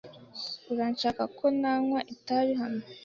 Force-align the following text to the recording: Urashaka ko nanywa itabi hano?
Urashaka 0.71 1.23
ko 1.37 1.45
nanywa 1.61 1.99
itabi 2.13 2.53
hano? 2.61 2.81